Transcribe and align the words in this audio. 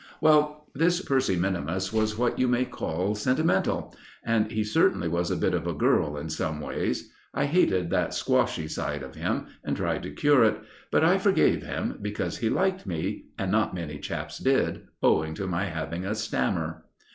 Well, 0.19 0.65
this 0.73 0.99
Percy 0.99 1.35
minimus 1.35 1.93
was 1.93 2.17
what 2.17 2.39
you 2.39 2.47
may 2.47 2.65
call 2.65 3.13
sentimental, 3.13 3.95
and 4.23 4.51
he 4.51 4.63
certainly 4.63 5.07
was 5.07 5.29
a 5.29 5.35
bit 5.35 5.53
of 5.53 5.67
a 5.67 5.75
girl 5.75 6.17
in 6.17 6.27
some 6.31 6.59
ways. 6.59 7.11
I 7.35 7.45
hated 7.45 7.91
that 7.91 8.15
squashy 8.15 8.67
side 8.67 9.03
of 9.03 9.13
him, 9.13 9.45
and 9.63 9.77
tried 9.77 10.01
to 10.01 10.09
cure 10.11 10.43
it; 10.43 10.59
but 10.89 11.03
I 11.03 11.19
forgave 11.19 11.61
him, 11.61 11.99
because 12.01 12.39
he 12.39 12.49
liked 12.49 12.87
me, 12.87 13.25
and 13.37 13.51
not 13.51 13.75
many 13.75 13.99
chaps 13.99 14.39
did, 14.39 14.87
owing 15.03 15.35
to 15.35 15.45
my 15.45 15.65
having 15.65 16.03
a 16.03 16.15
stammer. 16.15 16.85